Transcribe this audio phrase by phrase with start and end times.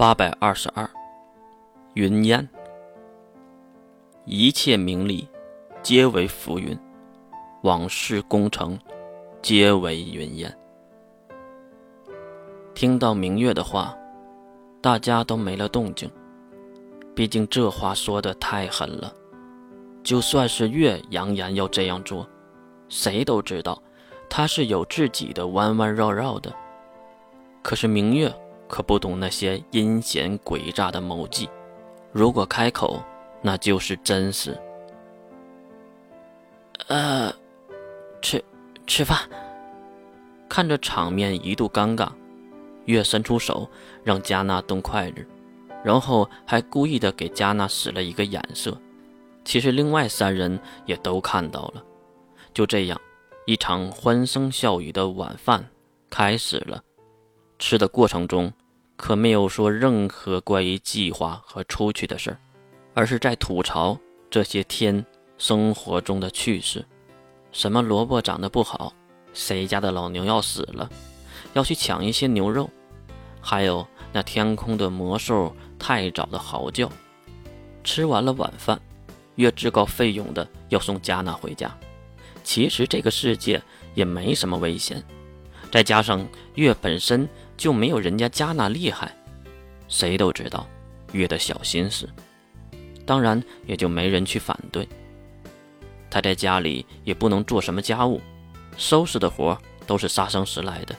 [0.00, 0.88] 八百二十二，
[1.92, 2.48] 云烟。
[4.24, 5.28] 一切名利，
[5.82, 6.74] 皆为浮云；
[7.64, 8.78] 往事功成，
[9.42, 10.58] 皆为云烟。
[12.72, 13.94] 听到明月的话，
[14.80, 16.10] 大家都没了动静。
[17.14, 19.12] 毕竟这话说的太狠了。
[20.02, 22.26] 就算是月扬言要这样做，
[22.88, 23.78] 谁都知道
[24.30, 26.50] 他是有自己的弯弯绕绕的。
[27.60, 28.34] 可是明月。
[28.70, 31.50] 可不懂那些阴险诡诈的谋计，
[32.12, 33.02] 如果开口，
[33.42, 34.56] 那就是真实。
[36.86, 37.34] 呃，
[38.22, 38.42] 吃
[38.86, 39.18] 吃饭。
[40.48, 42.08] 看着场面一度尴尬，
[42.84, 43.68] 月伸出手
[44.04, 45.26] 让加纳动筷子，
[45.84, 48.80] 然后还故意的给加纳使了一个眼色。
[49.44, 51.82] 其实另外三人也都看到了。
[52.54, 53.00] 就这样，
[53.46, 55.68] 一场欢声笑语的晚饭
[56.08, 56.82] 开始了。
[57.60, 58.52] 吃的过程中。
[58.96, 62.38] 可没有说任何关于计划和出去的事儿，
[62.92, 63.98] 而是在吐槽
[64.28, 65.02] 这些天
[65.38, 66.84] 生活中的趣事，
[67.50, 68.92] 什么萝卜长得不好，
[69.32, 70.90] 谁家的老牛要死了，
[71.54, 72.68] 要去抢一些牛肉，
[73.40, 76.92] 还有那天空的魔兽太早的嚎叫。
[77.82, 78.78] 吃完了晚饭，
[79.36, 81.74] 月自告奋勇的要送加纳回家。
[82.44, 83.62] 其实这个世界
[83.94, 85.02] 也没什么危险，
[85.72, 86.22] 再加上
[86.56, 87.26] 月本身。
[87.60, 89.14] 就没有人家加纳厉害，
[89.86, 90.66] 谁都知道
[91.12, 92.08] 月的小心思，
[93.04, 94.88] 当然也就没人去反对。
[96.10, 98.18] 他在家里也不能做什么家务，
[98.78, 100.96] 收拾的活都是杀生石来的。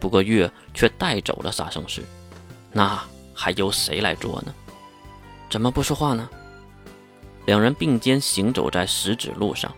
[0.00, 2.02] 不过月却带走了杀生石，
[2.72, 2.98] 那
[3.34, 4.54] 还由谁来做呢？
[5.50, 6.26] 怎么不说话呢？
[7.44, 9.70] 两人并肩行走在石子路上，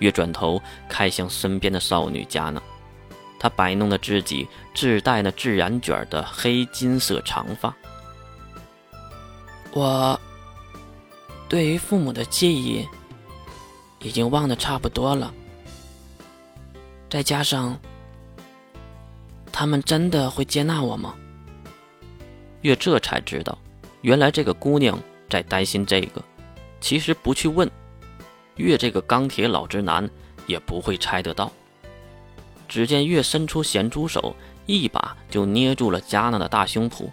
[0.00, 2.60] 月转头看向身边的少女加纳。
[3.42, 7.74] 他摆弄着自己自带那自然卷的黑金色长发。
[9.72, 10.18] 我
[11.48, 12.86] 对于父母的记忆
[13.98, 15.34] 已经忘得差不多了，
[17.10, 17.76] 再加上
[19.50, 21.12] 他们真的会接纳我吗？
[22.60, 23.58] 月这才知道，
[24.02, 24.96] 原来这个姑娘
[25.28, 26.22] 在担心这个。
[26.80, 27.68] 其实不去问，
[28.54, 30.08] 月这个钢铁老直男
[30.46, 31.50] 也不会猜得到。
[32.72, 34.34] 只见月伸出咸猪手，
[34.64, 37.06] 一把就捏住了加纳的大胸脯，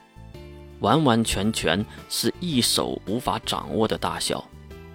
[0.79, 4.41] 完完全全是一手无法掌握的大小。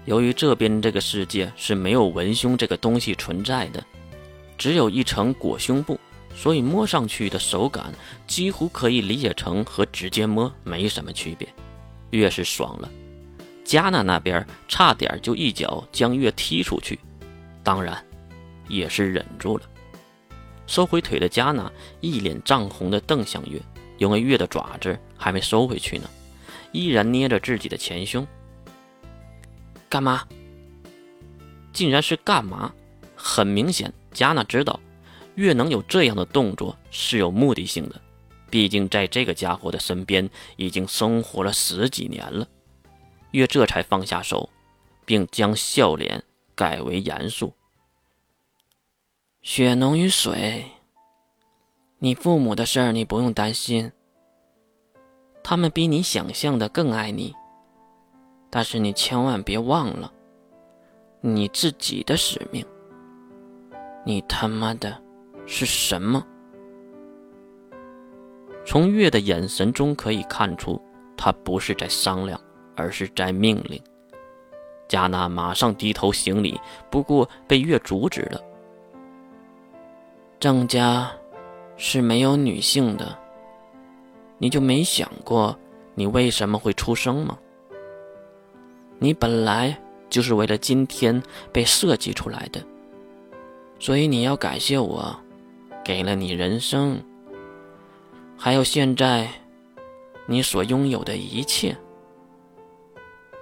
[0.07, 3.85] 由于这边这个世界是没有文胸这个东西存在的，
[4.57, 6.01] 只有一层裹胸布，
[6.35, 7.93] 所以摸上去的手感
[8.27, 11.47] 几乎可以理解成和直接摸没什么区别。
[12.09, 12.89] 月是爽了，
[13.67, 16.99] 加纳那边差点就一脚将月踢出去，
[17.63, 18.03] 当然
[18.67, 19.65] 也是忍住了。
[20.67, 21.71] 收回腿的加纳
[22.01, 23.61] 一脸涨红的瞪向月，
[23.99, 26.09] 因为月的爪子还没收回去呢，
[26.73, 28.27] 依然捏着自己的前胸。
[29.89, 30.27] 干嘛？
[31.73, 32.75] 竟然是干嘛？
[33.15, 34.81] 很明显，加纳知道
[35.35, 38.01] 月能有这样的动作是有目的性的，
[38.51, 42.47] 毕竟在这个家伙的身边已经生活了十几年了。
[43.33, 44.49] 月这才放下手，
[45.05, 46.23] 并将笑脸
[46.55, 47.53] 改为严肃。
[49.47, 50.65] 血浓于水。
[51.99, 53.93] 你父母的事儿你不用担心，
[55.43, 57.35] 他们比你想象的更爱你。
[58.49, 60.11] 但是你千万别忘了
[61.21, 62.65] 你自己的使命。
[64.07, 64.99] 你他妈的
[65.45, 66.27] 是什么？
[68.65, 70.81] 从月的眼神中可以看出，
[71.19, 72.41] 他不是在商量，
[72.75, 73.79] 而是在命令。
[74.89, 76.59] 加纳马上低头行礼，
[76.91, 78.41] 不过被月阻止了。
[80.45, 81.11] 郑家
[81.79, 83.19] 是没有女性的，
[84.37, 85.59] 你就没想过
[85.95, 87.39] 你为什么会出生吗？
[88.99, 89.75] 你本来
[90.11, 92.63] 就是为了今天被设计出来的，
[93.79, 95.19] 所以你要感谢我，
[95.83, 97.03] 给了你人生，
[98.37, 99.27] 还有现在
[100.27, 101.75] 你所拥有的一切。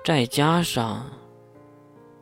[0.05, 1.05] 再加上，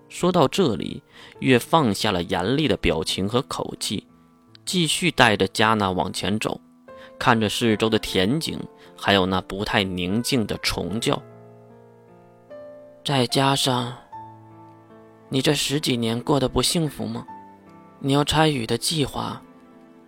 [0.08, 1.02] 说到这里，
[1.40, 4.06] 月放下了严厉的表情和口气。
[4.70, 6.60] 继续带着加纳往前走，
[7.18, 8.56] 看着四周的田景，
[8.96, 11.20] 还有那不太宁静的虫叫。
[13.04, 13.92] 再加上，
[15.28, 17.26] 你这十几年过得不幸福吗？
[17.98, 19.42] 你要参与的计划，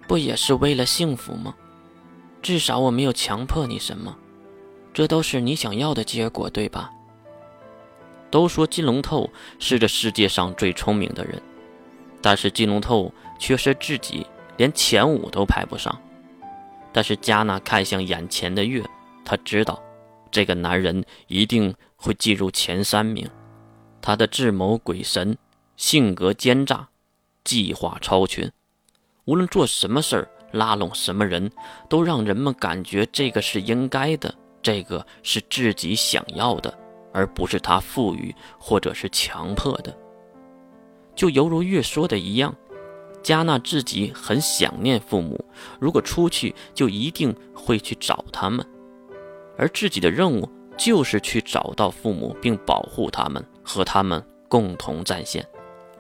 [0.07, 1.53] 不也是为了幸福吗？
[2.41, 4.17] 至少我没有强迫你什么，
[4.95, 6.89] 这都是你想要的结果，对吧？
[8.31, 11.43] 都说金龙透是这世界上最聪明的人，
[12.21, 14.25] 但是金龙透却是自己。
[14.57, 15.99] 连前五都排不上，
[16.93, 18.85] 但是加纳看向眼前的月，
[19.25, 19.83] 他知道
[20.31, 23.29] 这个男人一定会进入前三名。
[24.01, 25.37] 他的智谋鬼神，
[25.77, 26.89] 性格奸诈，
[27.45, 28.51] 计划超群，
[29.25, 31.51] 无论做什么事儿，拉拢什么人，
[31.89, 36.77] 都让人们感觉这个是应该的，这个是自己想要的，
[37.13, 39.97] 而不是他赋予或者是强迫的。
[41.15, 42.55] 就犹如月说的一样。
[43.23, 45.45] 加纳自己很想念父母，
[45.79, 48.67] 如果出去就一定会去找他们，
[49.57, 55.47] 而自己的任务就是去找到父母并保护他们，和他们共同战线。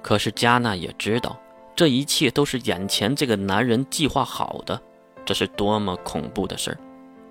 [0.03, 1.39] 可是加纳也知道，
[1.77, 4.81] 这一切都是眼前这个男人计划好的，
[5.25, 6.79] 这是多么恐怖的事儿！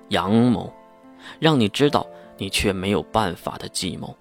[0.09, 0.71] 阳谋，
[1.39, 4.15] 让你知道你却没有办法的计谋。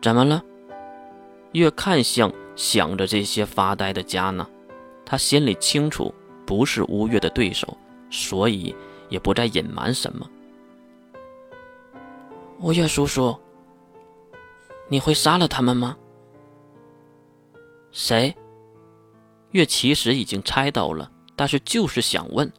[0.00, 0.40] 怎么了？
[1.52, 2.32] 越看向。
[2.58, 4.44] 想着这些发呆的加纳，
[5.06, 6.12] 他心里清楚
[6.44, 7.78] 不是吴越的对手，
[8.10, 8.74] 所以
[9.08, 10.28] 也不再隐瞒什么。
[12.58, 13.38] 吴越叔叔，
[14.88, 15.96] 你会杀了他们吗？
[17.92, 18.34] 谁？
[19.52, 22.52] 月其实已经猜到了，但是就是想问。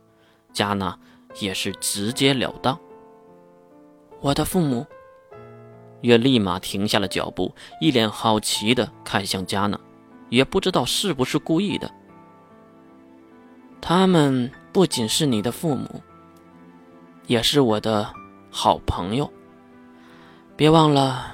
[0.53, 0.97] 加纳
[1.39, 2.79] 也是直截了当。
[4.21, 4.87] 我的父母。
[6.01, 9.77] 月立马停下了脚步，一脸好奇的看向加纳。
[10.29, 11.91] 也不知道是不是故意的。
[13.81, 16.01] 他们不仅是你的父母，
[17.27, 18.13] 也是我的
[18.49, 19.31] 好朋友。
[20.55, 21.33] 别忘了，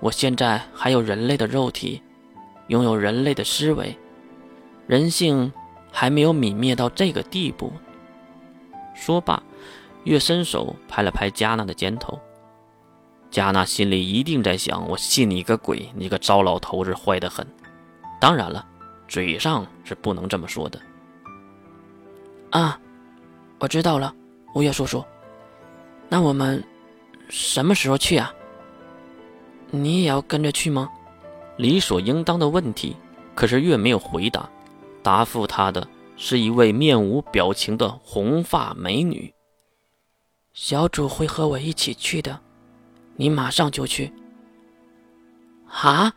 [0.00, 2.02] 我现在还有人类的肉体，
[2.68, 3.96] 拥有人类的思维，
[4.86, 5.52] 人性
[5.92, 7.72] 还没有泯灭到这个地步。
[8.94, 9.42] 说罢，
[10.04, 12.18] 月伸手拍了拍加纳的肩头。
[13.30, 15.88] 加纳心里一定在想：我信你个鬼！
[15.94, 17.46] 你个糟老头子，坏得很。
[18.20, 18.64] 当然了，
[19.08, 20.80] 嘴上是不能这么说的。
[22.50, 22.78] 啊，
[23.58, 24.14] 我知道了，
[24.54, 25.02] 吴越叔叔。
[26.08, 26.62] 那我们
[27.28, 28.32] 什么时候去啊？
[29.70, 30.90] 你也要跟着去吗？
[31.56, 32.96] 理所应当的问题，
[33.34, 34.48] 可是月没有回答。
[35.02, 39.32] 答复他的是一位面无表情的红发美女。
[40.52, 42.38] 小主会和我一起去的，
[43.16, 44.12] 你马上就去。
[45.68, 46.12] 啊？